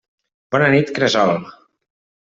Bona 0.55 0.69
nit, 0.75 0.89
cresol. 0.97 1.37